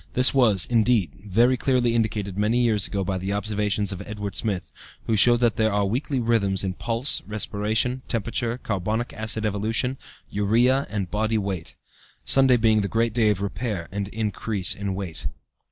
This 0.13 0.33
was, 0.33 0.65
indeed, 0.65 1.11
very 1.23 1.55
clearly 1.57 1.93
indicated 1.93 2.35
many 2.35 2.63
years 2.63 2.87
ago 2.87 3.03
by 3.03 3.19
the 3.19 3.33
observations 3.33 3.91
of 3.91 4.01
Edward 4.07 4.33
Smith, 4.33 4.71
who 5.05 5.15
showed 5.15 5.41
that 5.41 5.57
there 5.57 5.71
are 5.71 5.85
weekly 5.85 6.19
rhythms 6.19 6.63
in 6.63 6.73
pulse, 6.73 7.21
respiration, 7.27 8.01
temperature, 8.07 8.57
carbonic 8.57 9.13
acid 9.13 9.45
evolution, 9.45 9.99
urea, 10.27 10.87
and 10.89 11.11
body 11.11 11.37
weight, 11.37 11.75
Sunday 12.25 12.57
being 12.57 12.81
the 12.81 12.87
great 12.87 13.13
day 13.13 13.29
of 13.29 13.41
repair 13.43 13.87
and 13.91 14.07
increase 14.07 14.73
of 14.73 14.87
weight. 14.87 15.27